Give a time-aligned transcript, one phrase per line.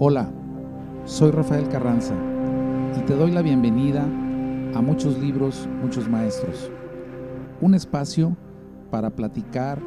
[0.00, 0.28] Hola,
[1.04, 2.14] soy Rafael Carranza
[2.98, 6.68] y te doy la bienvenida a Muchos Libros, Muchos Maestros,
[7.60, 8.36] un espacio
[8.90, 9.78] para platicar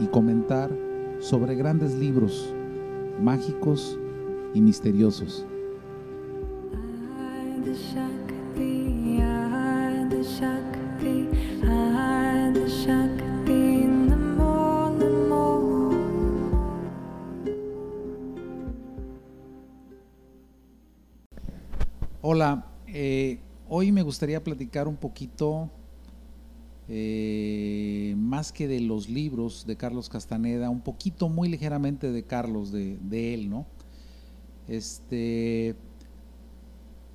[0.00, 0.70] y comentar
[1.18, 2.54] sobre grandes libros
[3.20, 3.98] mágicos
[4.54, 5.44] y misteriosos.
[22.40, 25.68] Hola, eh, hoy me gustaría platicar un poquito,
[26.88, 32.72] eh, más que de los libros de Carlos Castaneda, un poquito muy ligeramente de Carlos,
[32.72, 33.66] de, él, ¿no?
[34.68, 35.76] Este,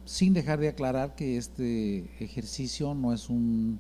[0.06, 3.80] sin dejar de aclarar que este ejercicio no es un,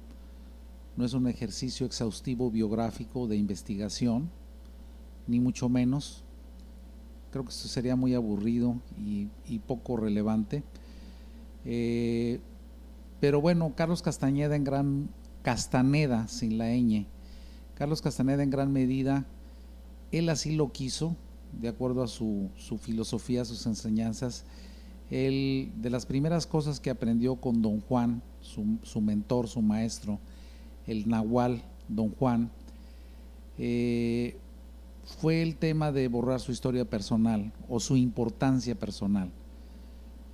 [0.98, 4.32] no es un ejercicio exhaustivo biográfico de investigación,
[5.28, 6.24] ni mucho menos.
[7.30, 10.64] Creo que esto sería muy aburrido y poco relevante.
[11.66, 12.40] Eh,
[13.20, 15.10] pero bueno, Carlos Castañeda en gran
[15.42, 17.08] Castaneda sin la ñ.
[17.76, 19.26] Carlos Castaneda en gran medida,
[20.12, 21.16] él así lo quiso,
[21.60, 24.46] de acuerdo a su, su filosofía, sus enseñanzas.
[25.12, 30.20] Él, de las primeras cosas que aprendió con don Juan, su, su mentor, su maestro,
[30.88, 32.50] el Nahual, don Juan,
[33.58, 34.38] eh,
[35.20, 39.30] fue el tema de borrar su historia personal o su importancia personal.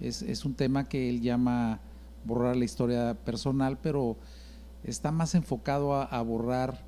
[0.02, 1.80] Es, es, un tema que él llama
[2.26, 4.18] borrar la historia personal, pero
[4.84, 6.84] está más enfocado a, borrar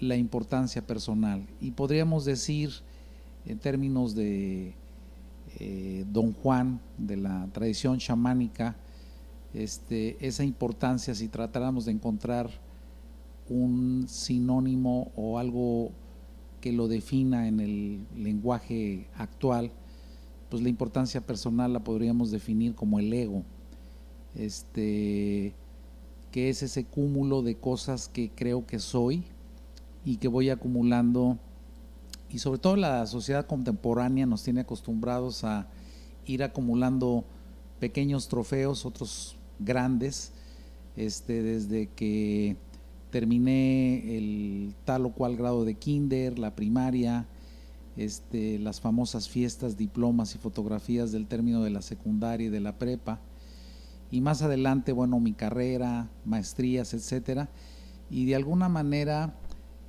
[0.00, 1.46] la importancia personal.
[1.60, 2.70] Y podríamos decir,
[3.44, 4.74] en términos de
[5.58, 8.76] eh, Don Juan, de la tradición chamánica,
[9.52, 12.50] este, esa importancia, si tratáramos de encontrar
[13.48, 15.90] un sinónimo o algo
[16.60, 19.72] que lo defina en el lenguaje actual,
[20.50, 23.44] pues la importancia personal la podríamos definir como el ego,
[24.34, 25.54] este,
[26.32, 29.24] que es ese cúmulo de cosas que creo que soy
[30.04, 31.38] y que voy acumulando,
[32.28, 35.68] y sobre todo la sociedad contemporánea nos tiene acostumbrados a
[36.26, 37.24] ir acumulando
[37.78, 40.32] pequeños trofeos, otros grandes,
[40.96, 42.56] este, desde que
[43.10, 47.26] terminé el tal o cual grado de kinder, la primaria,
[47.96, 52.78] este, las famosas fiestas, diplomas y fotografías del término de la secundaria y de la
[52.78, 53.20] prepa.
[54.10, 57.48] Y más adelante, bueno, mi carrera, maestrías, etcétera.
[58.10, 59.34] Y de alguna manera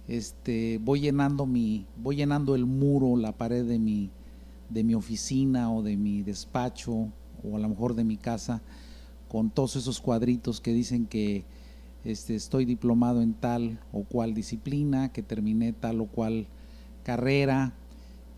[0.07, 4.09] este, voy llenando mi, voy llenando el muro, la pared de mi,
[4.69, 7.07] de mi oficina o de mi despacho
[7.43, 8.61] o a lo mejor de mi casa
[9.29, 11.45] con todos esos cuadritos que dicen que
[12.03, 16.47] este, estoy diplomado en tal o cual disciplina, que terminé tal o cual
[17.03, 17.73] carrera,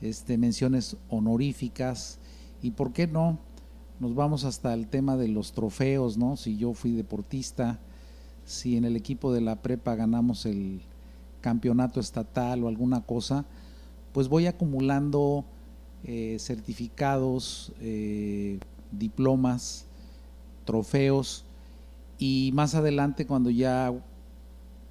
[0.04, 2.20] este, menciones honoríficas.
[2.62, 3.40] Y por qué no,
[4.00, 6.36] nos vamos hasta el tema de los trofeos, ¿no?
[6.36, 7.80] Si yo fui deportista,
[8.46, 10.82] si en el equipo de la prepa ganamos el
[11.42, 13.46] campeonato estatal o alguna cosa,
[14.12, 15.46] pues voy acumulando
[16.04, 18.60] eh, certificados, eh,
[18.92, 19.86] diplomas,
[20.66, 21.46] trofeos
[22.20, 23.94] y más adelante cuando ya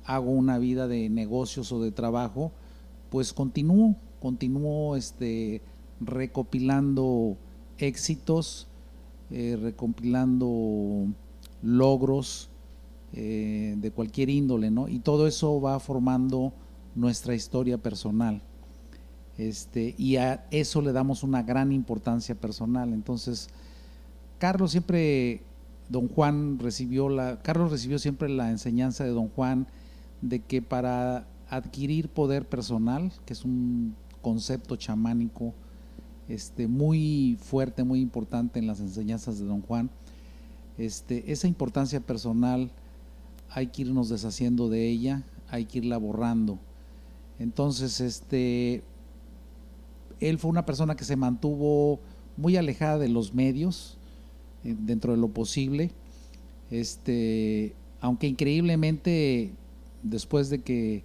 [0.04, 2.50] hago una vida de negocios o de trabajo,
[3.10, 5.60] pues continúo continúo este,
[6.00, 7.36] recopilando
[7.78, 8.68] éxitos,
[9.32, 11.06] eh, recopilando
[11.62, 12.48] logros
[13.14, 14.88] eh, de cualquier índole, ¿no?
[14.88, 16.52] Y todo eso va formando
[16.94, 18.40] nuestra historia personal.
[19.38, 22.92] Este, y a eso le damos una gran importancia personal.
[22.92, 23.48] Entonces,
[24.38, 25.42] Carlos siempre,
[25.88, 29.66] don Juan recibió la, Carlos recibió siempre la enseñanza de don Juan
[30.20, 35.52] de que para adquirir poder personal, que es un concepto chamánico
[36.28, 39.90] este, muy fuerte, muy importante en las enseñanzas de don Juan.
[40.78, 42.70] Este, esa importancia personal
[43.50, 46.58] hay que irnos deshaciendo de ella, hay que irla borrando.
[47.38, 48.82] Entonces, este,
[50.20, 52.00] él fue una persona que se mantuvo
[52.36, 53.98] muy alejada de los medios,
[54.64, 55.90] eh, dentro de lo posible.
[56.70, 59.52] Este, aunque increíblemente,
[60.02, 61.04] después de que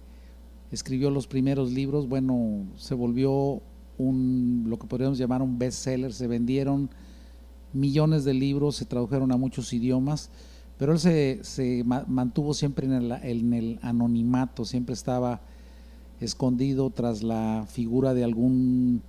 [0.70, 3.62] escribió los primeros libros, bueno, se volvió
[3.98, 6.90] un, lo que podríamos llamar un bestseller, se vendieron
[7.72, 10.30] millones de libros, se tradujeron a muchos idiomas,
[10.78, 15.40] pero él se, se mantuvo siempre en el, anonimato, siempre estaba
[16.20, 19.02] escondido tras la figura de algún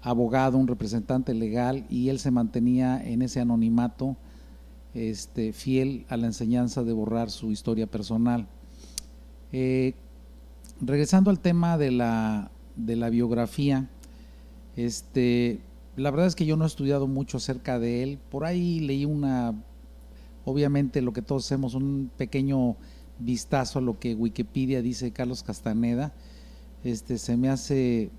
[0.00, 4.16] abogado, un representante legal, y él se mantenía en ese anonimato,
[4.94, 8.46] este, fiel a la enseñanza de borrar su historia personal.
[9.52, 9.94] Eh,
[10.80, 13.88] regresando al tema de la, de la biografía,
[14.76, 15.60] este,
[15.96, 18.18] la verdad es que yo no he estudiado mucho acerca de él.
[18.30, 19.54] Por ahí leí una,
[20.44, 22.76] obviamente lo que todos hacemos, un pequeño
[23.18, 26.12] vistazo a lo que Wikipedia dice Carlos Castaneda.
[26.84, 28.10] Este se me hace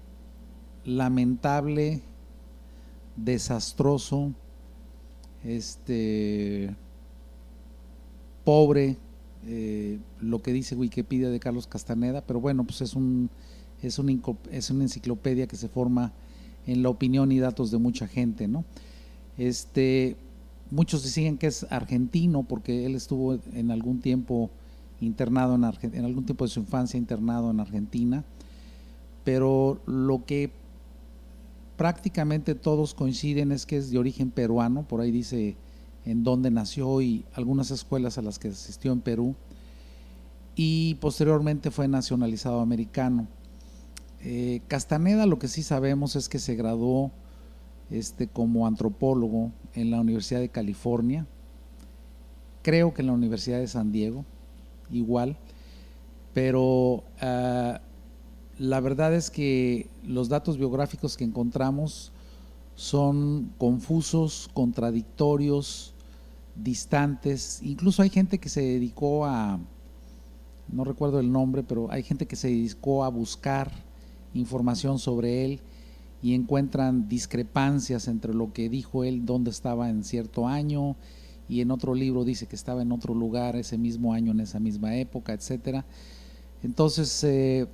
[0.84, 2.02] lamentable,
[3.16, 4.34] desastroso,
[5.44, 6.76] este
[8.44, 8.98] pobre
[9.48, 13.30] eh, lo que dice Wikipedia de Carlos Castaneda, pero bueno, pues es un
[13.82, 14.22] es, un,
[14.52, 16.12] es una enciclopedia que se forma
[16.68, 18.66] en la opinión y datos de mucha gente, ¿no?
[19.38, 20.18] Este,
[20.70, 24.50] muchos dicen que es argentino porque él estuvo en algún tiempo
[25.02, 25.64] internado en,
[25.96, 28.26] en algún tiempo de su infancia internado en Argentina,
[29.24, 30.52] pero lo que
[31.78, 35.56] prácticamente todos coinciden es que es de origen peruano, por ahí dice
[36.10, 39.36] en dónde nació y algunas escuelas a las que asistió en Perú,
[40.56, 43.28] y posteriormente fue nacionalizado americano.
[44.22, 47.12] Eh, Castaneda lo que sí sabemos es que se graduó
[47.90, 51.28] este, como antropólogo en la Universidad de California,
[52.64, 54.26] creo que en la Universidad de San Diego,
[54.92, 55.38] igual,
[56.34, 57.82] pero ah,
[58.58, 62.12] la verdad es que los datos biográficos que encontramos
[62.76, 65.94] son confusos, contradictorios,
[66.64, 69.60] distantes, incluso hay gente que se dedicó a,
[70.68, 73.72] no recuerdo el nombre, pero hay gente que se dedicó a buscar
[74.34, 75.62] información sobre él
[76.22, 80.96] y encuentran discrepancias entre lo que dijo él, dónde estaba en cierto año,
[81.48, 84.60] y en otro libro dice que estaba en otro lugar ese mismo año, en esa
[84.60, 85.84] misma época, etcétera.
[86.62, 87.68] Entonces, eh,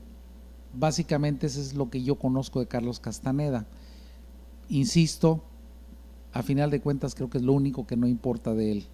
[0.73, 3.67] básicamente eso es lo que yo conozco de Carlos Castaneda.
[4.69, 5.43] Insisto,
[6.35, 8.85] a final de cuentas creo que es lo único que no importa de él,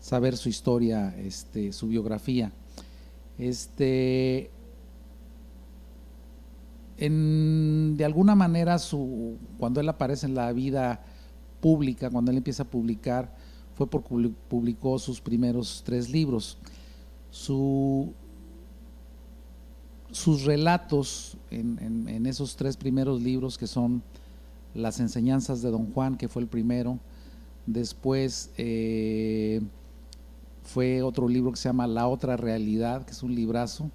[0.00, 2.50] saber su historia, este, su biografía.
[3.38, 4.50] Este,
[6.98, 11.00] de alguna manera, su, cuando él aparece en la vida
[11.60, 13.32] pública, cuando él empieza a publicar,
[13.76, 16.58] fue porque publicó sus primeros tres libros.
[17.30, 18.12] sus
[20.44, 24.02] relatos en, esos tres primeros libros, que son
[24.78, 26.98] Las enseñanzas de Don Juan, que fue el primero,
[27.66, 29.60] después eh,
[30.62, 33.90] fue otro libro que se llama La otra realidad, que es un librazo,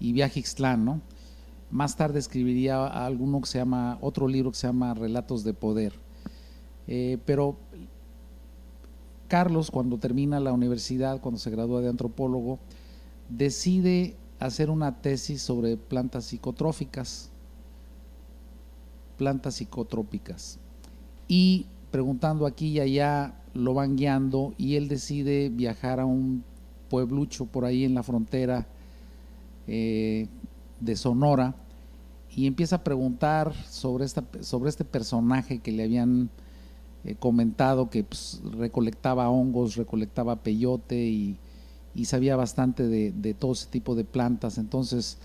[0.00, 1.00] y Viaje Ixtlán, ¿no?
[1.70, 5.92] Más tarde escribiría alguno que se llama, otro libro que se llama Relatos de Poder.
[6.86, 7.56] Eh, pero
[9.28, 12.58] Carlos, cuando termina la universidad, cuando se gradúa de antropólogo,
[13.28, 17.30] decide hacer una tesis sobre plantas psicotróficas,
[19.16, 20.58] plantas psicotrópicas.
[21.28, 26.44] Y preguntando aquí y allá, lo van guiando y él decide viajar a un
[26.88, 28.66] pueblucho por ahí en la frontera
[29.66, 30.28] eh,
[30.80, 31.54] de Sonora
[32.34, 36.28] y empieza a preguntar sobre, esta, sobre este personaje que le habían
[37.04, 41.38] eh, comentado que pues, recolectaba hongos, recolectaba peyote y,
[42.04, 44.58] sabía bastante de, todo ese tipo de plantas.
[44.58, 45.16] Entonces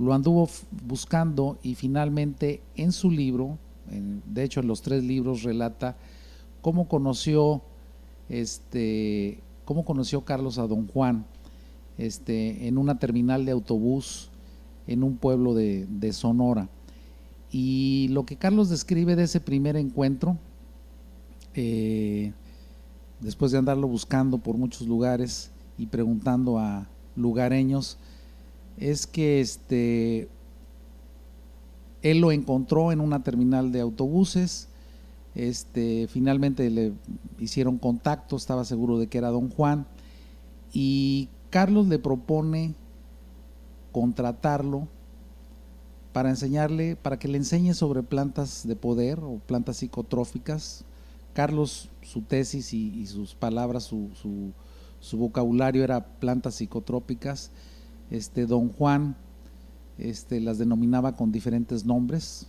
[0.00, 0.48] lo anduvo
[0.86, 5.96] buscando y finalmente en su libro, de hecho en los tres libros relata
[6.62, 7.62] cómo conoció
[8.28, 11.26] este cómo conoció Carlos a don Juan
[12.00, 14.30] este, en una terminal de autobús
[14.86, 16.68] en un pueblo de, Sonora.
[17.52, 20.38] Y lo que Carlos describe de ese primer encuentro,
[21.54, 22.32] eh,
[23.20, 27.98] después de andarlo buscando por muchos lugares y preguntando a lugareños,
[28.76, 30.28] es que este,
[32.02, 34.68] él lo encontró en una terminal de autobuses,
[35.34, 36.92] este, finalmente le
[37.38, 39.86] hicieron contacto, estaba seguro de que era don Juan,
[40.72, 42.74] y Carlos le propone
[43.92, 44.88] contratarlo
[46.12, 50.84] para enseñarle, para que le enseñe sobre plantas de poder o plantas psicotróficas.
[51.34, 54.10] Carlos, su tesis y, sus palabras, su,
[55.00, 57.50] su, vocabulario era plantas psicotrópicas.
[58.10, 59.16] Este, don Juan
[59.98, 62.46] este, las denominaba con diferentes nombres,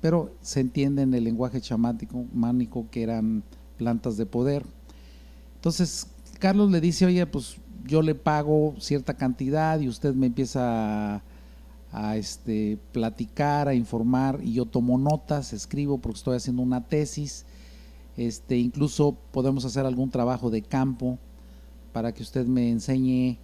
[0.00, 3.42] pero se entiende en el lenguaje chamático, que eran
[3.78, 4.64] plantas de poder.
[5.56, 11.22] Entonces, Carlos le dice, oye, pues yo le pago cierta cantidad y usted me empieza
[11.92, 17.46] a, este, platicar, a informar y yo tomo notas, escribo porque estoy haciendo una tesis,
[18.16, 21.18] este, incluso podemos hacer algún trabajo de campo
[21.92, 23.38] para que usted me enseñe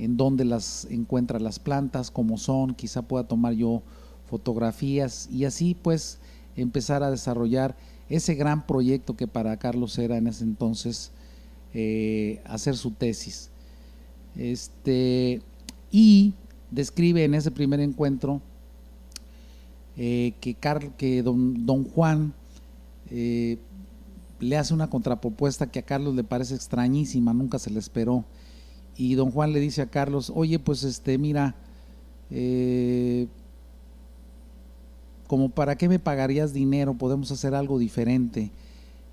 [0.00, 3.82] en dónde las encuentra las plantas, cómo son, quizá pueda tomar yo
[4.26, 6.18] fotografías y así pues
[6.56, 7.76] empezar a desarrollar
[8.08, 11.12] ese gran proyecto que para Carlos era en ese entonces
[11.74, 13.50] eh, hacer su tesis.
[14.36, 15.42] Este,
[15.90, 16.34] y
[16.70, 18.40] describe en ese primer encuentro
[19.96, 20.56] eh, que,
[20.96, 22.32] que don, don, Juan
[23.10, 23.58] eh,
[24.38, 28.24] le hace una contrapropuesta que a Carlos le parece extrañísima, nunca se le esperó.
[29.00, 31.54] Y don Juan le dice a Carlos, oye, pues este, mira,
[32.30, 33.28] eh,
[35.26, 38.50] como para qué me pagarías dinero, podemos hacer algo diferente.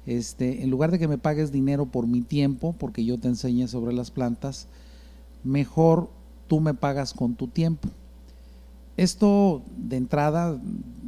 [0.05, 3.69] Este, en lugar de que me pagues dinero por mi tiempo, porque yo te enseñé
[3.69, 4.67] sobre las plantas,
[5.45, 6.09] mejor
[6.47, 7.87] tú me pagas con tu tiempo.
[8.97, 10.59] Esto de entrada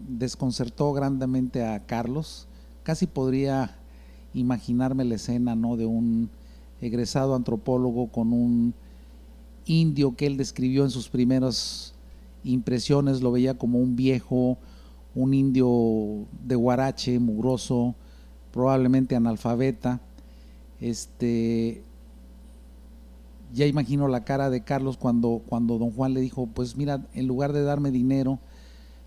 [0.08, 2.48] desconcertó grandemente a Carlos.
[2.84, 3.76] Casi podría
[4.34, 5.76] imaginarme la escena ¿no?
[5.76, 6.30] de un
[6.82, 8.74] egresado antropólogo con un
[9.66, 11.94] indio que él describió en sus primeras
[12.44, 14.58] impresiones, lo veía como un viejo,
[15.16, 17.96] un indio de guarache, mugroso,
[18.52, 20.00] probablemente analfabeta.
[20.80, 21.84] Este,
[23.54, 27.28] ya imagino la cara de Carlos cuando, cuando don Juan le dijo, pues mira, en
[27.28, 28.40] lugar de darme dinero,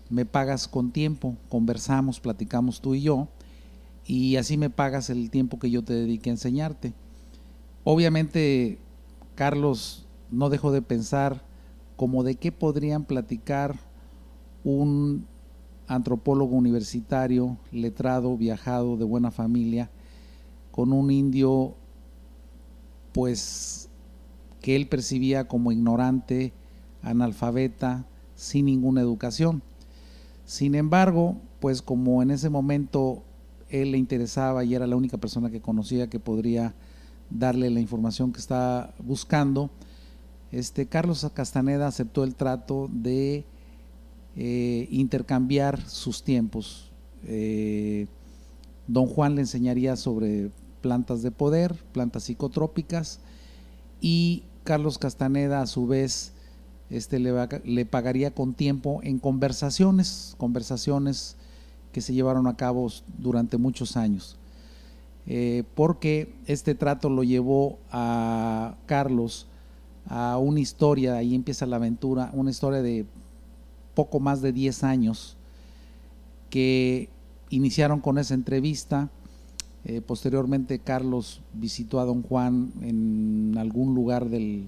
[0.09, 3.27] me pagas con tiempo, conversamos, platicamos tú y yo,
[4.05, 6.93] y así me pagas el tiempo que yo te dediqué a enseñarte.
[7.83, 8.79] Obviamente,
[9.35, 11.43] Carlos no dejó de pensar
[11.95, 13.77] como de qué podrían platicar
[14.63, 15.25] un
[15.87, 19.89] antropólogo universitario, letrado, viajado, de buena familia,
[20.71, 21.75] con un indio,
[23.11, 23.89] pues
[24.61, 26.53] que él percibía como ignorante,
[27.01, 29.61] analfabeta, sin ninguna educación.
[30.45, 33.23] Sin embargo, pues como en ese momento
[33.69, 36.73] él le interesaba y era la única persona que conocía que podría
[37.29, 39.69] darle la información que estaba buscando,
[40.51, 43.43] este Carlos Castaneda aceptó el trato de
[44.35, 46.91] eh, intercambiar sus tiempos.
[47.23, 48.07] Eh,
[48.87, 50.51] don Juan le enseñaría sobre
[50.81, 53.19] plantas de poder, plantas psicotrópicas,
[53.99, 56.33] y Carlos Castaneda a su vez
[56.89, 61.35] este, le, le pagaría con tiempo en conversaciones, conversaciones
[61.91, 64.37] que se llevaron a cabo durante muchos años.
[65.25, 69.47] Eh, porque este trato lo llevó a Carlos
[70.05, 73.05] a una historia, ahí empieza la aventura, una historia de
[73.95, 75.37] poco más de 10 años
[76.49, 77.09] que
[77.49, 79.09] iniciaron con esa entrevista.
[79.85, 84.67] Eh, posteriormente Carlos visitó a don Juan en algún lugar del,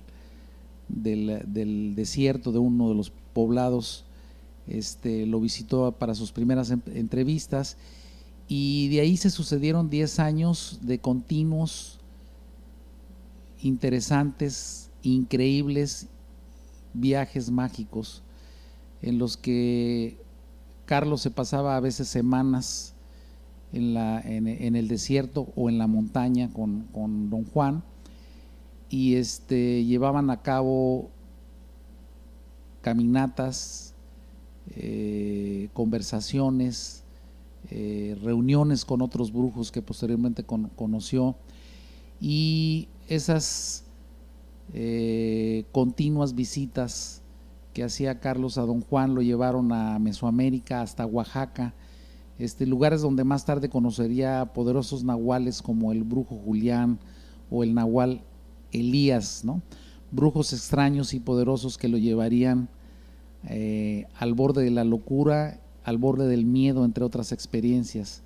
[0.88, 4.05] del, desierto de uno de los poblados.
[4.67, 7.77] Este, lo visitó para sus primeras entrevistas
[8.47, 11.99] y de ahí se sucedieron 10 años de continuos,
[13.61, 16.07] interesantes, increíbles
[16.93, 18.21] viajes mágicos
[19.01, 20.17] en los que
[20.85, 22.93] Carlos se pasaba a veces semanas
[23.73, 27.83] en, la, en, el desierto o en la montaña con, don Juan
[28.89, 31.09] y este, llevaban a cabo
[32.81, 33.93] caminatas,
[34.75, 37.03] eh, conversaciones,
[37.69, 41.36] eh, reuniones con otros brujos que posteriormente conoció
[42.19, 43.84] y esas
[44.74, 47.22] eh, continuas visitas
[47.74, 51.74] que hacía Carlos a don Juan, lo llevaron a Mesoamérica, hasta Oaxaca,
[52.39, 57.00] este, lugares donde más tarde conocería poderosos nahuales como el brujo Julián
[57.50, 58.22] o el nahual
[58.72, 59.62] Elías, ¿no?
[60.12, 62.69] brujos extraños y poderosos que lo llevarían
[63.48, 68.22] eh, al borde de la locura, al borde del miedo, entre otras experiencias.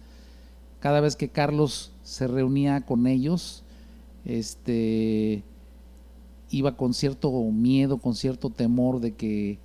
[0.80, 3.64] Cada vez que Carlos se reunía con ellos,
[4.26, 5.44] este,
[6.50, 9.60] iba con cierto miedo, con cierto temor de que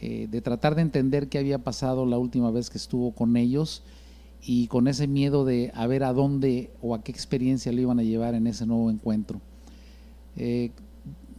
[0.00, 3.84] eh, de tratar de entender qué había pasado la última vez que estuvo con ellos
[4.42, 8.00] y con ese miedo de a ver a dónde o a qué experiencia lo iban
[8.00, 9.40] a llevar en ese nuevo encuentro.
[10.36, 10.72] Eh,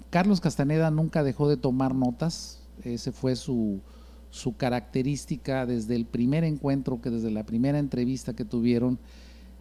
[0.09, 3.81] Carlos Castaneda nunca dejó de tomar notas, ese fue su,
[4.35, 8.99] su característica desde el primer encuentro, que desde la primera entrevista que tuvieron,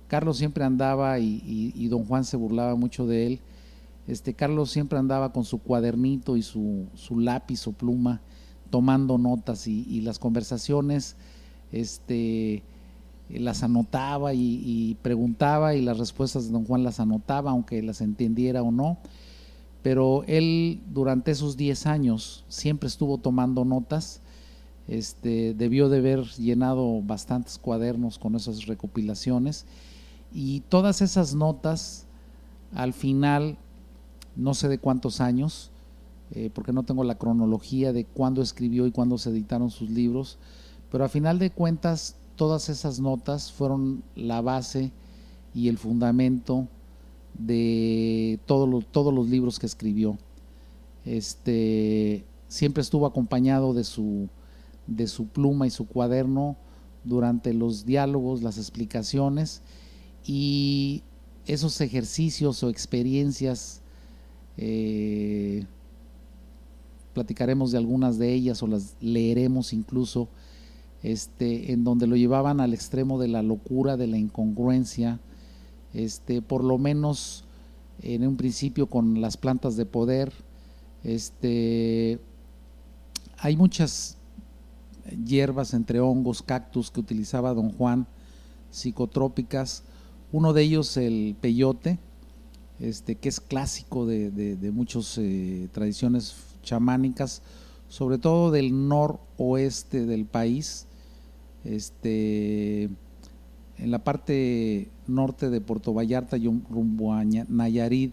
[0.09, 3.41] Carlos siempre andaba y don Juan se burlaba mucho de él
[4.07, 8.21] este, Carlos siempre andaba con su cuadernito y su, lápiz o pluma
[8.71, 11.17] tomando notas y, las conversaciones
[11.73, 12.63] este,
[13.31, 18.63] las anotaba y, preguntaba y las respuestas de don Juan las anotaba, aunque las entendiera
[18.63, 18.99] o no.
[19.83, 24.21] Pero él durante esos 10 años siempre estuvo tomando notas.
[24.87, 29.65] Este, debió de haber llenado bastantes cuadernos con esas recopilaciones
[30.33, 32.07] y todas esas notas
[32.75, 33.57] al final
[34.37, 35.71] no sé de cuántos años,
[36.33, 40.39] eh, porque no tengo la cronología de cuándo escribió y cuándo se editaron sus libros,
[40.91, 44.91] pero a final de cuentas todas esas notas fueron la base
[45.55, 46.67] y el fundamento
[47.39, 50.19] de todos los libros que escribió.
[51.05, 54.29] Este, siempre estuvo acompañado de su,
[54.87, 56.57] de su pluma y su cuaderno
[57.05, 59.63] durante los diálogos, las explicaciones
[60.27, 61.03] y
[61.47, 63.83] esos ejercicios o experiencias,
[64.57, 65.67] eh,
[67.13, 70.29] platicaremos de algunas de ellas o las leeremos incluso,
[71.03, 75.21] este, en donde lo llevaban al extremo de la locura, de la incongruencia,
[75.93, 77.45] este, por lo menos
[78.03, 80.33] en un principio con las plantas de poder,
[81.05, 82.19] este,
[83.39, 84.17] hay muchas
[85.25, 88.07] hierbas entre hongos, cactus que utilizaba don Juan,
[88.71, 89.85] psicotrópicas,
[90.33, 91.99] uno de ellos el peyote,
[92.81, 97.43] este, que es clásico de, de, muchas eh, tradiciones chamánicas,
[97.89, 100.87] sobre todo del noroeste del país,
[101.65, 102.85] este,
[103.79, 108.13] en la parte norte de Puerto Vallarta y rumbo a Nayarit,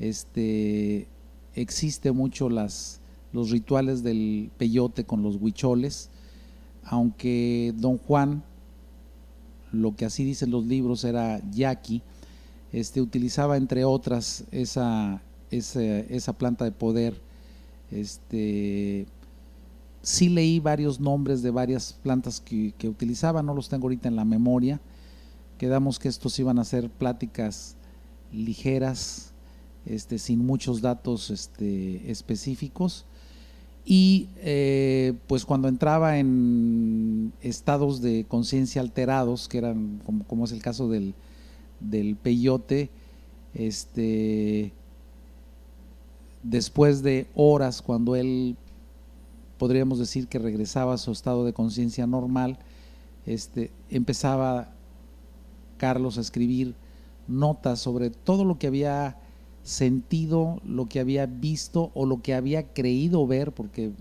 [0.00, 1.06] este,
[1.54, 3.00] existe mucho las,
[3.32, 6.10] los rituales del peyote con los huicholes,
[6.84, 8.42] aunque don Juan,
[9.72, 12.02] lo que así dicen los libros, era yaqui,
[12.72, 17.20] este, utilizaba entre otras esa, esa, planta de poder.
[17.90, 19.06] Este,
[20.02, 24.16] sí leí varios nombres de varias plantas que, que utilizaba, no los tengo ahorita en
[24.16, 24.80] la memoria.
[25.58, 27.76] Quedamos que estos iban a ser pláticas
[28.32, 29.32] ligeras,
[29.86, 33.06] este, sin muchos datos este, específicos.
[33.84, 40.62] Y eh, pues cuando entraba en estados de conciencia alterados, que eran como, es el
[40.62, 41.14] caso del,
[41.80, 42.90] del peyote,
[43.52, 44.72] este,
[46.42, 48.56] después de horas, cuando él
[49.58, 52.58] podríamos decir que regresaba a su estado de conciencia normal,
[53.26, 54.70] este, empezaba
[55.76, 56.74] Carlos a escribir
[57.28, 59.16] notas sobre todo lo que había
[59.64, 63.92] sentido, lo que había visto o lo que había creído ver, porque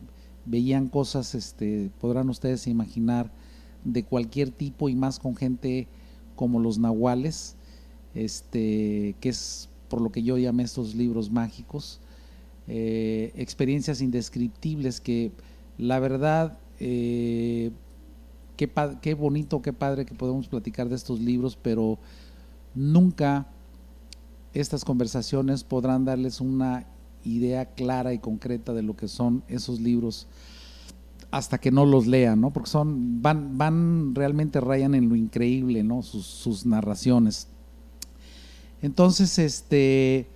[0.46, 3.32] veían cosas, este, podrán ustedes imaginar,
[3.84, 5.88] de cualquier tipo y más con gente
[6.36, 7.56] como los nahuales,
[8.14, 12.00] este, que es por lo que yo llamé estos libros mágicos,
[12.68, 15.32] eh, experiencias indescriptibles que
[15.78, 17.72] la verdad, eh,
[18.58, 18.70] qué,
[19.02, 22.00] qué bonito, qué padre que podemos platicar de estos libros, pero
[22.76, 23.48] nunca
[24.54, 26.86] estas conversaciones podrán darles una
[27.24, 30.28] idea clara y concreta de lo que son esos libros
[31.32, 32.52] hasta que no los lean, ¿no?
[32.52, 36.04] Porque son, van, van realmente rayan en lo increíble, ¿no?
[36.04, 37.48] Sus, narraciones.
[38.84, 40.28] Entonces, este,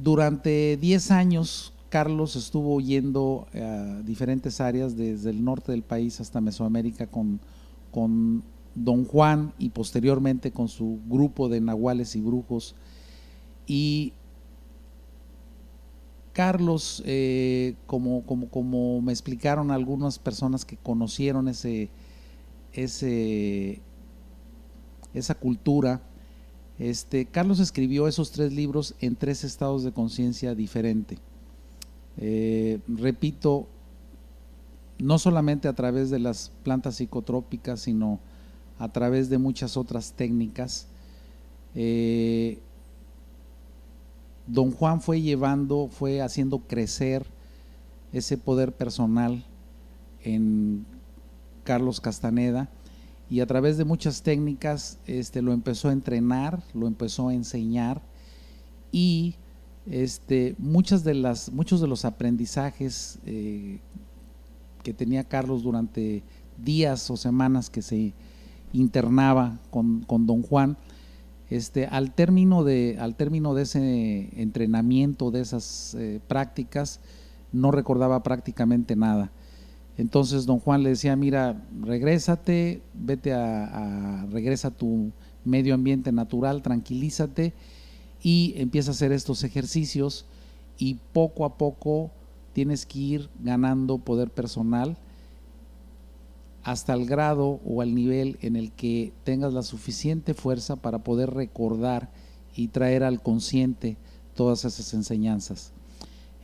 [0.00, 6.40] durante 10 años, Carlos estuvo yendo a diferentes áreas, desde el norte del país hasta
[6.40, 7.40] Mesoamérica, con,
[7.90, 8.44] con
[8.76, 12.76] Don Juan y posteriormente con su grupo de nahuales y brujos
[13.72, 14.14] y
[16.32, 21.88] Carlos, eh, como, como, como, me explicaron algunas personas que conocieron ese,
[22.72, 23.80] ese,
[25.14, 26.02] esa cultura,
[26.80, 31.20] este, Carlos escribió esos tres libros en tres estados de conciencia diferentes.
[32.16, 33.68] Eh, repito,
[34.98, 38.18] no solamente a través de las plantas psicotrópicas, sino
[38.80, 40.88] a través de muchas otras técnicas.
[41.76, 42.58] Eh,
[44.52, 47.26] don Juan fue llevando, fue haciendo crecer
[48.12, 49.44] ese poder personal
[50.22, 50.84] en
[51.64, 52.68] Carlos Castaneda
[53.28, 58.02] y a través de muchas técnicas este, lo empezó a entrenar, lo empezó a enseñar
[58.90, 59.36] y
[59.86, 63.78] este, muchas de las, muchos de los aprendizajes eh,
[64.82, 66.24] que tenía Carlos durante
[66.58, 68.12] días o semanas que se
[68.72, 70.76] internaba con, con don Juan,
[71.50, 77.00] este, al, término de, al término de ese entrenamiento, de esas eh, prácticas,
[77.52, 79.32] no recordaba prácticamente nada.
[79.98, 85.10] Entonces don Juan le decía, mira, regrésate, vete a, regresa a tu
[85.44, 87.52] medio ambiente natural, tranquilízate
[88.22, 90.26] y empieza a hacer estos ejercicios
[90.78, 92.10] y poco a poco
[92.52, 94.96] tienes que ir ganando poder personal
[96.70, 101.30] hasta el grado o al nivel en el que tengas la suficiente fuerza para poder
[101.30, 102.12] recordar
[102.54, 103.96] y traer al consciente
[104.36, 105.72] todas esas enseñanzas.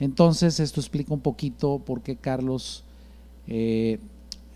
[0.01, 2.83] Entonces, esto explica un poquito por qué Carlos
[3.47, 4.01] eh,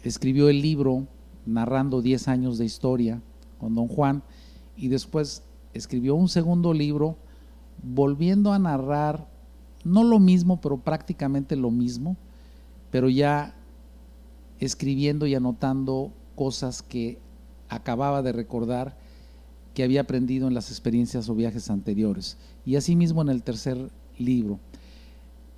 [0.03, 1.07] escribió el libro
[1.47, 3.23] narrando 10 años de historia
[3.61, 4.25] con don Juan
[4.77, 7.17] y después escribió un segundo libro
[7.81, 9.29] volviendo a narrar
[9.85, 12.17] no lo mismo, pero prácticamente lo mismo,
[12.91, 13.55] pero ya
[14.61, 17.19] escribiendo y anotando cosas que
[17.69, 18.97] acababa de recordar
[19.75, 22.37] que había aprendido en las experiencias o viajes anteriores.
[22.67, 24.59] Y asimismo en el tercer libro.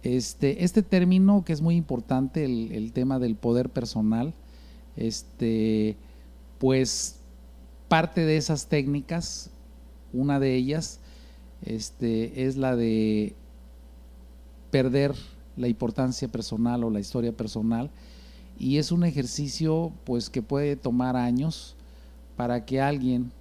[0.02, 4.34] Este, este término que es muy importante, el, tema del poder personal,
[4.96, 5.96] este,
[6.58, 7.16] pues
[7.88, 9.50] parte de esas técnicas,
[10.12, 11.00] una de ellas,
[11.64, 13.34] este, es la de
[14.70, 15.14] perder
[15.56, 17.90] la importancia personal o la historia personal
[18.58, 21.76] y es un ejercicio pues que puede tomar años
[22.36, 23.32] para que alguien,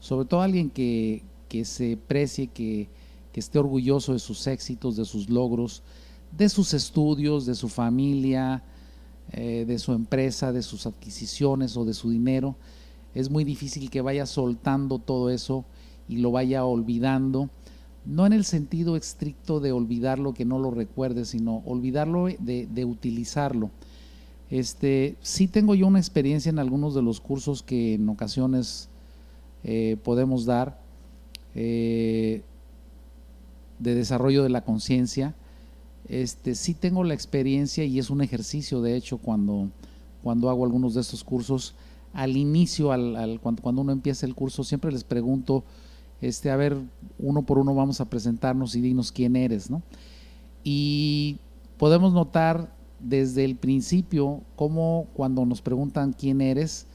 [0.00, 1.22] sobre todo alguien que,
[1.64, 2.88] se precie, que,
[3.34, 5.82] esté orgulloso de sus éxitos, de sus logros,
[6.32, 8.62] de sus estudios, de su familia,
[9.32, 12.56] eh, de su empresa, de sus adquisiciones o de su dinero,
[13.14, 15.66] es muy difícil que vaya soltando todo eso
[16.08, 17.50] y lo vaya olvidando
[18.06, 23.70] no en el sentido estricto de olvidarlo, que no lo recuerde, sino olvidarlo de, utilizarlo.
[24.50, 28.88] Este, sí tengo yo una experiencia en algunos de los cursos que en ocasiones
[29.64, 30.78] eh, podemos dar
[31.54, 32.42] eh,
[33.78, 35.34] de desarrollo de la conciencia.
[36.08, 39.68] Este, sí tengo la experiencia y es un ejercicio, de hecho, cuando,
[40.22, 41.74] cuando hago algunos de estos cursos.
[42.12, 45.64] Al inicio, al, cuando, cuando uno empieza el curso, siempre les pregunto,
[46.22, 46.78] este, a ver,
[47.18, 49.82] uno por uno vamos a presentarnos y dinos quién eres, ¿no?
[50.64, 51.38] Y
[51.76, 56.86] podemos notar desde el principio cómo cuando nos preguntan quién eres,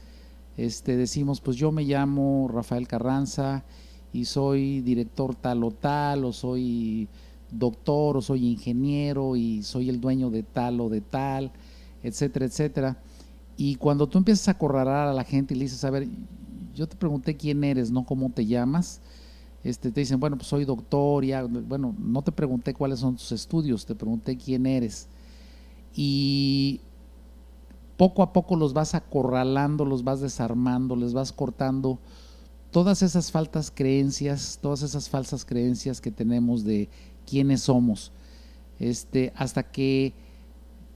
[0.56, 3.64] este, decimos, pues yo me llamo Rafael Carranza
[4.12, 7.08] y soy director tal o tal, o soy
[7.50, 11.52] doctor, o soy ingeniero y soy el dueño de tal o de tal,
[12.02, 12.98] etcétera, etcétera.
[13.56, 16.08] Y cuando tú empiezas a acorralar a la gente y le dices, a ver,
[16.74, 19.00] yo te pregunté quién eres, no cómo te llamas,
[19.64, 23.30] este, te dicen, bueno, pues soy doctor, ya, bueno, no te pregunté cuáles son tus
[23.32, 25.08] estudios, te pregunté quién eres.
[25.94, 26.80] Y
[27.96, 31.98] poco a poco los vas acorralando, los vas desarmando, les vas cortando
[32.70, 36.88] todas esas faltas creencias, todas esas falsas creencias que tenemos de
[37.26, 38.12] quiénes somos.
[38.78, 40.14] Este, hasta que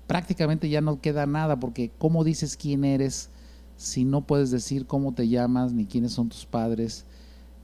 [0.06, 3.30] prácticamente ya no queda nada, porque ¿cómo dices quién eres
[3.76, 7.04] si no puedes decir cómo te llamas, ni quiénes son tus padres,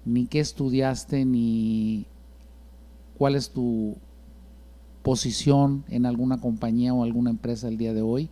[0.04, 2.06] ni qué estudiaste, ni
[3.16, 3.96] cuál es tu
[5.02, 8.30] posición en alguna compañía o alguna empresa el día de hoy.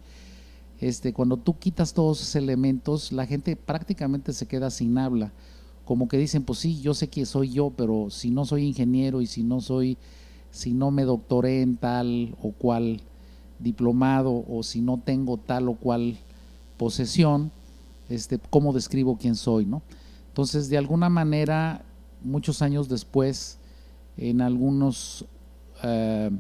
[0.81, 5.33] Este, cuando tú quitas todos esos elementos, la gente prácticamente se queda sin habla.
[5.85, 9.21] Como que dicen, pues sí, yo sé que soy yo, pero si no soy ingeniero
[9.21, 9.99] y si no soy,
[10.51, 13.03] si no me doctoré en tal o cual
[13.59, 16.17] diplomado o si no tengo tal o cual
[16.79, 17.51] posesión,
[18.09, 19.67] este, ¿cómo describo quién soy?
[19.67, 19.83] ¿no?
[20.29, 21.85] Entonces, de alguna manera,
[22.23, 23.59] muchos años después,
[24.17, 25.27] en algunos
[25.83, 26.31] eh,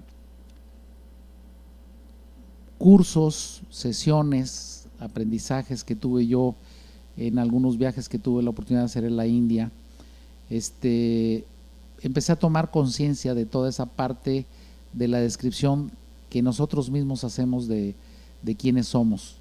[2.80, 6.54] cursos, sesiones, aprendizajes que tuve yo
[7.18, 9.70] en algunos viajes que tuve la oportunidad de hacer en la India,
[10.48, 11.44] este,
[12.00, 14.46] empecé a tomar conciencia de toda esa parte
[14.94, 15.90] de la descripción
[16.30, 17.94] que nosotros mismos hacemos de,
[18.40, 19.36] de quiénes somos.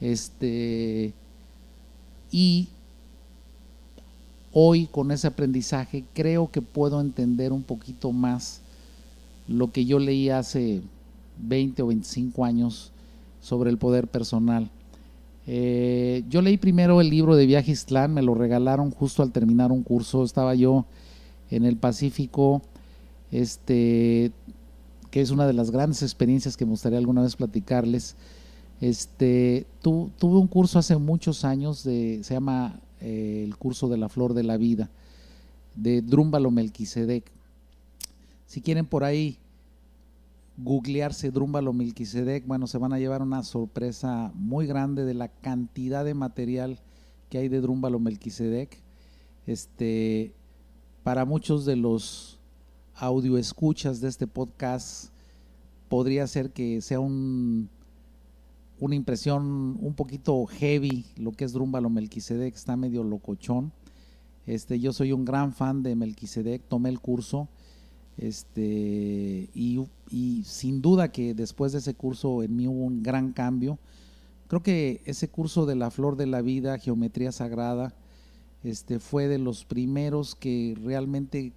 [0.00, 1.14] Este,
[2.32, 2.68] y
[4.52, 8.60] hoy con ese aprendizaje creo que puedo entender un poquito más
[9.46, 10.82] lo que yo leí hace
[11.38, 12.92] 20 o 25 años
[13.40, 14.70] sobre el poder personal.
[15.46, 19.70] Eh, yo leí primero el libro de Viaje Istlán, me lo regalaron justo al terminar
[19.70, 20.86] un curso, estaba yo
[21.50, 22.62] en el Pacífico,
[23.30, 24.32] este,
[25.10, 28.16] que es una de las grandes experiencias que me gustaría alguna vez platicarles.
[28.80, 34.08] Este, tuve un curso hace muchos años, de, se llama eh, el curso de la
[34.08, 34.90] flor de la vida,
[35.76, 37.30] de Drúmbalo Melquisedec.
[38.46, 39.38] Si quieren por ahí
[40.56, 46.04] googlearse Drúmbalo Melquisedec, bueno, se van a llevar una sorpresa muy grande de la cantidad
[46.04, 46.80] de material
[47.28, 48.82] que hay de Drúmbalo Melquisedec.
[49.46, 50.34] Este,
[51.02, 52.40] para muchos de los
[52.94, 55.12] audio escuchas de este podcast,
[55.88, 57.70] podría ser que sea un
[58.78, 63.72] una impresión un poquito heavy, lo que es Drúmbalo Melquisedec, está medio locochón.
[64.46, 67.48] Este, yo soy un gran fan de Melquisedec, tomé el curso,
[68.18, 73.78] este, y, sin duda que después de ese curso en mí hubo un gran cambio.
[74.48, 77.94] Creo que ese curso de la flor de la vida, geometría sagrada,
[78.62, 81.52] este, fue de los primeros que realmente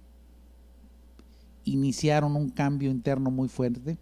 [1.64, 3.98] iniciaron un cambio interno muy fuerte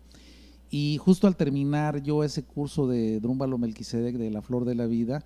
[0.71, 4.87] y justo al terminar yo ese curso de Drúmbalo Melquisedec de la Flor de la
[4.87, 5.25] Vida,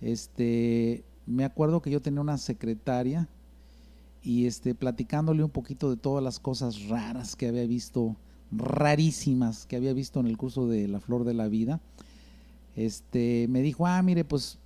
[0.00, 3.28] este, me acuerdo que yo tenía una secretaria
[4.28, 8.14] y este, platicándole un poquito de todas las cosas raras que había visto,
[8.52, 11.80] rarísimas que había visto en el curso de la Flor de la Vida,
[12.76, 14.58] este, me dijo, ah, mire, pues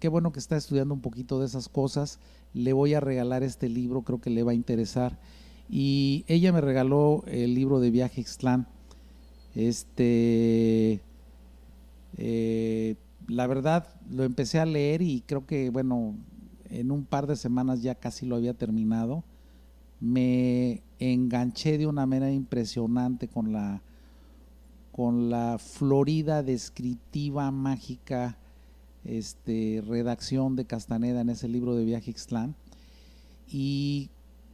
[0.00, 2.18] qué bueno que está estudiando un poquito de esas cosas,
[2.54, 5.20] le voy a regalar este libro, creo que le va a interesar.
[5.70, 8.66] Y ella me regaló el libro de Viaje Ixtlán
[9.54, 11.00] este,
[12.16, 12.96] eh,
[13.28, 16.16] la verdad lo empecé a leer y creo que, bueno,
[16.80, 19.24] en un par de semanas ya casi lo había terminado.
[20.00, 23.82] Me enganché de una manera impresionante con la,
[24.92, 28.36] con la florida descriptiva, mágica,
[29.04, 32.54] este, redacción de Castaneda en ese libro de Viaje Ixtlán.
[33.46, 34.10] Y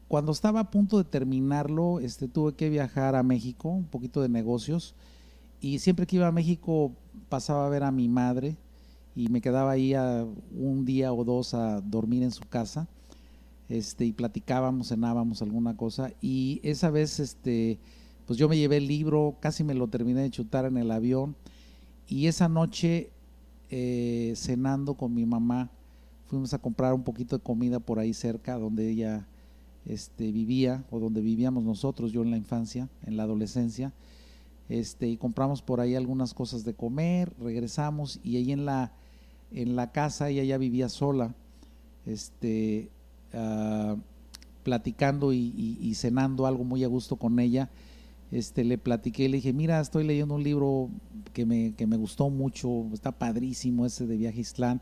[0.08, 4.28] cuando estaba a punto de terminarlo, este, tuve que viajar a México, un poquito de
[4.28, 4.94] negocios,
[5.60, 6.92] y siempre que iba a México
[7.28, 8.56] pasaba a ver a mi madre
[9.14, 12.88] y me quedaba ahí a un día o dos a dormir en su casa.
[13.68, 16.12] Este, y platicábamos, cenábamos alguna cosa.
[16.20, 17.78] Y esa vez, este,
[18.26, 21.36] pues yo me llevé el libro, casi me lo terminé de chutar en el avión.
[22.08, 23.10] Y esa noche,
[23.70, 25.70] eh, cenando con mi mamá,
[26.26, 29.26] fuimos a comprar un poquito de comida por ahí cerca, donde ella
[29.84, 33.92] este, vivía, o donde vivíamos nosotros, yo en la infancia, en la adolescencia
[34.70, 38.92] este, y compramos por ahí algunas cosas de comer, regresamos y ahí en la,
[39.50, 41.34] en la casa ella ya vivía sola,
[42.06, 42.88] este,
[43.34, 43.96] ah,
[44.62, 47.68] platicando y, cenando algo muy a gusto con ella.
[48.30, 50.88] Este, le platiqué, le dije, mira, estoy leyendo un libro
[51.32, 54.80] que me, que me gustó mucho, está padrísimo ese de Viaje Islán.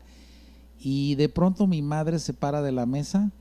[0.79, 3.31] Y de pronto mi madre se para de la mesa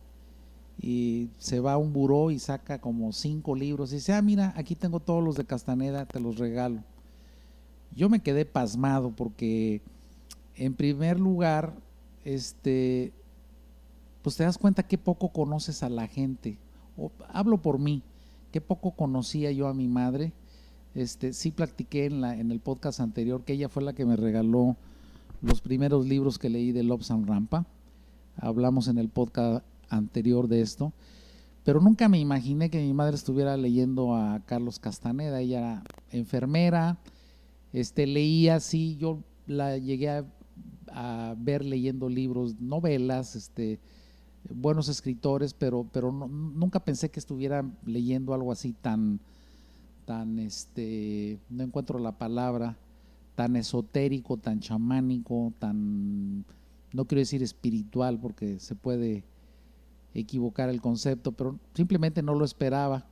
[0.81, 4.55] y se va a un buró y saca como cinco libros y dice, ah, mira,
[4.57, 6.83] aquí tengo todos los de Castaneda, te los regalo.
[7.97, 9.83] Yo me quedé pasmado porque,
[10.55, 11.75] en primer lugar,
[12.25, 13.13] este,
[14.23, 16.59] pues te das cuenta que poco conoces a la gente.
[16.97, 18.03] O, hablo por mí,
[18.53, 20.33] que poco conocía yo a mi madre.
[20.95, 24.17] Este, sí platiqué en, la, en el podcast anterior que ella fue la que me
[24.17, 24.77] regaló
[25.43, 27.67] los primeros libros que leí de Lobsan Rampa.
[28.37, 30.93] Hablamos en el podcast anterior de esto,
[31.65, 36.99] pero nunca me imaginé que mi madre estuviera leyendo a Carlos Castaneda, ella era enfermera,
[37.73, 40.09] este, leía, sí, yo la llegué
[40.91, 43.79] a, ver leyendo libros, novelas, este,
[44.49, 49.21] buenos escritores, pero, pero nunca pensé que estuviera leyendo algo así tan,
[50.07, 52.79] tan, este, no encuentro la palabra,
[53.35, 56.47] tan esotérico, tan chamánico, tan,
[56.95, 59.23] no quiero decir espiritual, porque se puede
[60.21, 63.07] equivocar el concepto, pero simplemente no lo esperaba.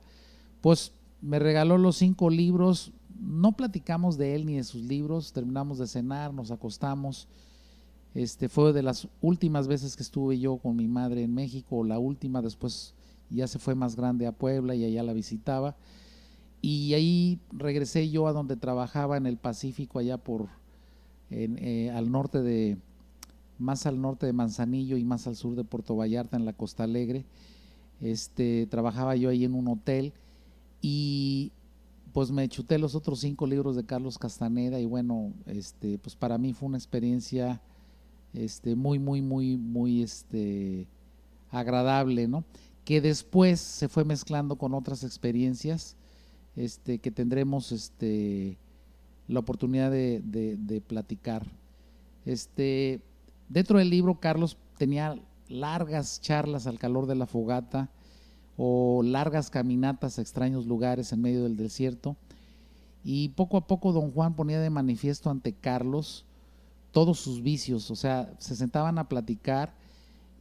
[0.61, 5.77] Pues me regaló los cinco libros, no platicamos de él ni de sus libros, terminamos
[5.77, 7.27] de cenar, nos acostamos.
[8.13, 11.99] Este fue de las últimas veces que estuve yo con mi madre en México, la
[11.99, 12.93] última, después
[13.29, 15.75] ya se fue más grande a Puebla y allá la visitaba.
[16.61, 20.47] Y ahí regresé yo a donde trabajaba en el Pacífico, allá por
[21.29, 22.77] eh, al norte de,
[23.59, 26.83] más al norte de Manzanillo y más al sur de Puerto Vallarta, en la Costa
[26.83, 27.25] Alegre.
[28.01, 30.13] Este, trabajaba yo ahí en un hotel
[30.81, 31.51] y
[32.13, 36.37] pues me chuté los otros cinco libros de Carlos Castaneda y bueno, este, pues para
[36.37, 37.61] mí fue una experiencia
[38.33, 40.87] este, muy, muy, muy, muy este,
[41.51, 42.43] agradable, ¿no?
[42.85, 45.95] Que después se fue mezclando con otras experiencias
[46.55, 48.57] este, que tendremos este,
[49.27, 51.45] la oportunidad de, de, de platicar.
[52.25, 53.01] Este,
[53.49, 57.89] Dentro del libro, Carlos tenía largas charlas al calor de la fogata
[58.57, 62.17] o largas caminatas a extraños lugares en medio del desierto.
[63.03, 66.25] Y poco a poco don Juan ponía de manifiesto ante Carlos
[66.91, 69.75] todos sus vicios, o sea, se sentaban a platicar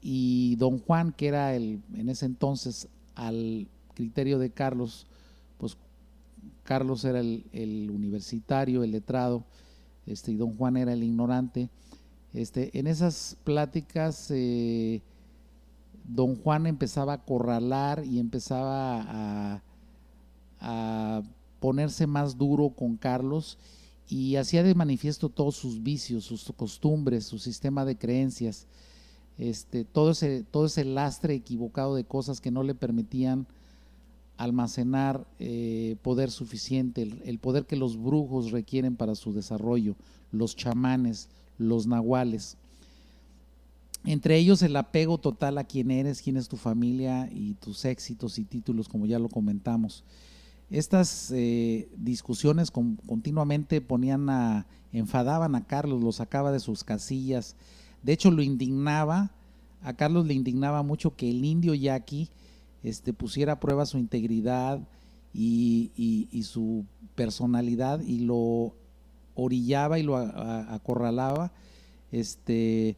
[0.01, 5.07] y don Juan, que era el, en ese entonces, al criterio de Carlos,
[5.59, 5.77] pues
[6.63, 9.45] Carlos era el, el universitario, el letrado,
[10.07, 11.69] este, y don Juan era el ignorante
[12.37, 15.01] este, en esas pláticas, eh,
[16.07, 19.63] don Juan empezaba a corralar y empezaba
[20.61, 21.23] a,
[21.61, 23.57] ponerse más duro con Carlos
[24.09, 28.67] y hacía de manifiesto todos sus vicios, sus costumbres, su sistema de creencias,
[29.39, 33.47] este, todo, ese, todo ese lastre equivocado de cosas que no le permitían
[34.37, 39.97] almacenar eh, poder suficiente, el, poder que los brujos requieren para su desarrollo,
[40.31, 42.57] los chamanes, los nahuales.
[44.05, 48.39] Entre ellos el apego total a quién eres, quién es tu familia y tus éxitos
[48.39, 50.05] y títulos, como ya lo comentamos.
[50.71, 57.57] Estas eh, discusiones continuamente ponían a, enfadaban a Carlos, lo sacaba de sus casillas.
[58.03, 59.33] De hecho, lo indignaba,
[59.83, 62.31] a Carlos le indignaba mucho que el indio yaqui
[62.85, 64.81] este, pusiera a prueba su integridad
[65.35, 65.91] y,
[66.31, 66.85] y su
[67.17, 68.75] personalidad y lo
[69.37, 71.53] orillaba y lo acorralaba,
[72.11, 72.97] este,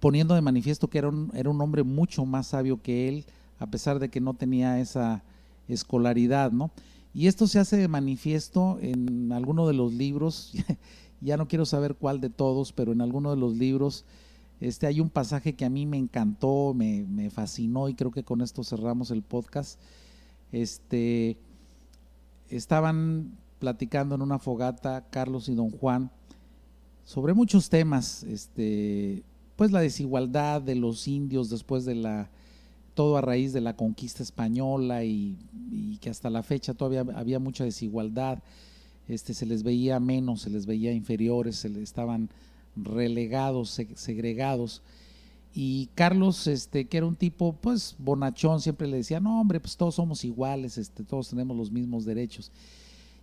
[0.00, 3.24] poniendo de manifiesto que era un, era un hombre mucho más sabio que él,
[3.58, 5.22] a pesar de que no tenía esa
[5.68, 6.72] escolaridad, ¿no?
[7.14, 10.52] Y esto se hace de manifiesto en alguno de los libros,
[11.20, 14.04] ya no quiero saber cuál de todos, pero en alguno de los libros
[14.62, 18.22] este, hay un pasaje que a mí me encantó, me, me fascinó y creo que
[18.22, 19.78] con esto cerramos el podcast.
[20.52, 21.36] Este,
[22.48, 26.10] estaban platicando en una fogata Carlos y don Juan
[27.04, 29.22] sobre muchos temas, este,
[29.54, 32.28] pues la desigualdad de los indios después de la,
[32.94, 35.38] todo a raíz de la conquista española y,
[36.00, 38.42] que hasta la fecha todavía había mucha desigualdad
[39.06, 42.30] este, se les veía menos, se les veía inferiores, se les estaban
[42.74, 44.82] relegados, segregados.
[45.54, 49.76] Y Carlos, este, que era un tipo, pues, bonachón, siempre le decía, no, hombre, pues
[49.76, 52.50] todos somos iguales, este, todos tenemos los mismos derechos.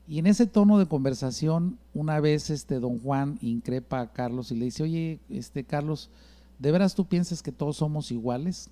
[0.10, 4.56] Y en ese tono de conversación, una vez este don Juan increpa a Carlos y
[4.56, 6.10] le dice, oye, este Carlos,
[6.58, 8.72] ¿de veras tú piensas que todos somos iguales?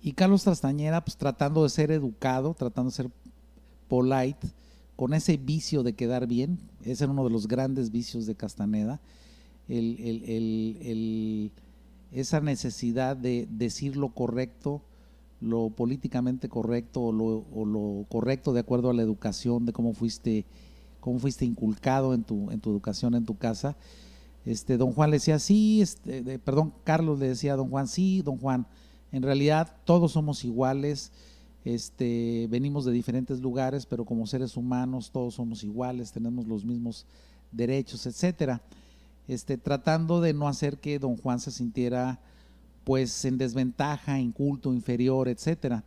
[0.00, 3.10] Y Carlos Trastañera, pues tratando de ser educado, tratando de ser
[3.88, 4.46] polite,
[4.94, 9.00] con ese vicio de quedar bien, ese era uno de los grandes vicios de Castaneda,
[12.12, 14.82] esa necesidad de decir lo correcto,
[15.40, 20.46] lo políticamente correcto o lo, correcto de acuerdo a la educación, de cómo fuiste,
[21.00, 23.76] cómo fuiste inculcado en tu, en tu educación en tu casa.
[24.44, 28.22] Este, don Juan le decía, sí, este, perdón, Carlos le decía a don Juan, sí,
[28.22, 28.66] don Juan,
[29.12, 31.12] en realidad todos somos iguales,
[31.64, 37.06] este, venimos de diferentes lugares, pero como seres humanos todos somos iguales, tenemos los mismos
[37.50, 38.62] derechos, etcétera.
[39.26, 42.20] Este, tratando de no hacer que don Juan se sintiera
[42.86, 45.82] pues en desventaja, inculto, inferior, etcétera.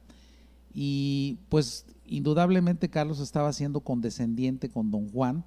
[0.74, 5.46] Y pues indudablemente Carlos estaba siendo condescendiente con don Juan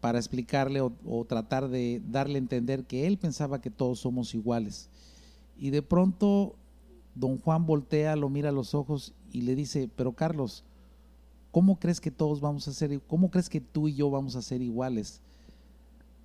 [0.00, 4.88] para explicarle o, tratar de darle a entender que él pensaba que todos somos iguales.
[5.58, 6.56] Y de pronto
[7.14, 10.64] Don Juan voltea, lo mira a los ojos y le dice, pero Carlos,
[11.50, 14.42] ¿cómo crees que todos vamos a ser, cómo crees que tú y yo vamos a
[14.42, 15.20] ser iguales?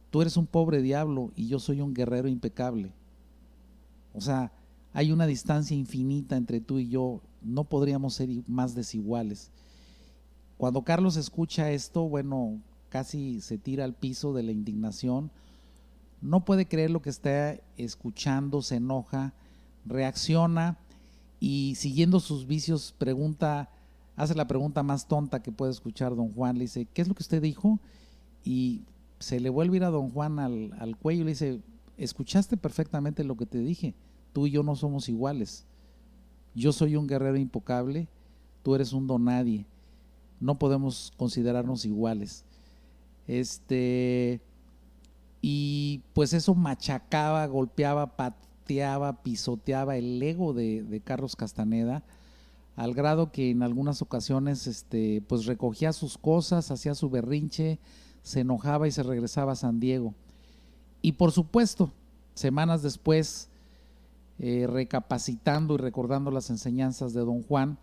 [0.09, 2.93] Tú eres un pobre diablo y yo soy un guerrero impecable.
[4.15, 4.51] O sea,
[4.93, 9.51] hay una distancia infinita entre tú y yo, no podríamos ser más desiguales.
[10.57, 15.31] Cuando Carlos escucha esto, bueno, casi se tira al piso de la indignación,
[16.21, 19.33] no puede creer lo que está escuchando, se enoja,
[19.85, 20.77] reacciona
[21.41, 23.69] y siguiendo sus vicios pregunta,
[24.15, 27.15] hace la pregunta más tonta que puede escuchar don Juan, le dice, ¿qué es lo
[27.15, 27.79] que usted dijo?
[28.45, 28.83] Y
[29.19, 31.61] se le vuelve a ir a don Juan al, al cuello y le dice,
[31.97, 33.93] escuchaste perfectamente lo que te dije,
[34.33, 35.65] tú y yo no somos iguales,
[36.53, 38.07] yo soy un guerrero impocable,
[38.63, 39.65] tú eres un donadie,
[40.39, 42.45] no podemos considerarnos iguales.
[43.27, 44.41] Este,
[45.41, 48.35] y pues eso machacaba, golpeaba, pat,
[49.23, 52.03] pisoteaba el ego de, Carlos Castaneda,
[52.75, 57.79] al grado que en algunas ocasiones este, pues recogía sus cosas, hacía su berrinche,
[58.23, 60.13] se enojaba y se regresaba a San Diego.
[61.05, 61.91] Y por supuesto,
[62.33, 63.47] semanas después,
[64.39, 67.77] eh, recapacitando y recordando las enseñanzas de don Juan,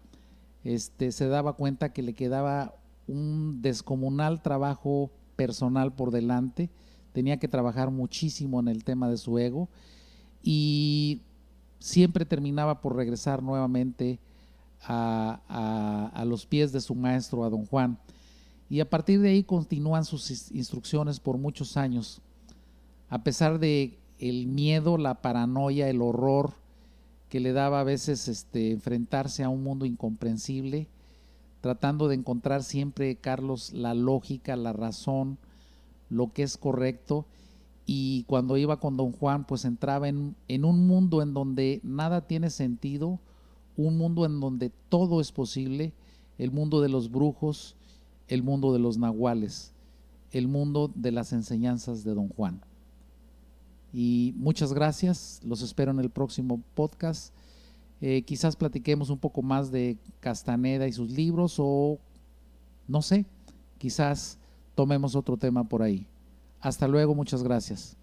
[0.64, 2.74] este, se daba cuenta que le quedaba
[3.06, 6.68] un descomunal trabajo personal por delante,
[7.12, 9.68] tenía que trabajar muchísimo en el tema de su ego
[10.42, 11.22] y
[11.78, 14.18] siempre terminaba por regresar nuevamente
[14.82, 18.00] a, los pies de su maestro, a don Juan.
[18.68, 22.20] Y a partir de ahí continúan sus instrucciones por muchos años.
[23.12, 26.54] A pesar de el miedo, la paranoia, el horror
[27.28, 30.88] que le daba a veces este, enfrentarse a un mundo incomprensible,
[31.60, 35.36] tratando de encontrar siempre, Carlos, la lógica, la razón,
[36.08, 37.26] lo que es correcto
[37.84, 42.22] y cuando iba con don Juan, pues entraba en, en, un mundo en donde nada
[42.22, 43.20] tiene sentido,
[43.76, 45.92] un mundo en donde todo es posible,
[46.38, 47.76] el mundo de los brujos,
[48.28, 49.74] el mundo de los nahuales,
[50.30, 52.62] el mundo de las enseñanzas de don Juan.
[53.92, 57.34] Y muchas gracias, los espero en el próximo podcast.
[58.00, 61.98] Eh, quizás platiquemos un poco más de Castaneda y sus libros o
[62.88, 63.26] no sé,
[63.78, 64.38] quizás
[64.74, 66.06] tomemos otro tema por ahí.
[66.60, 67.96] Hasta luego, muchas gracias.